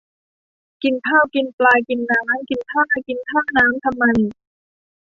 [0.83, 4.05] กินข้าว กินปลา กินน้ำ กินท่า กินท่าน้ำทำไม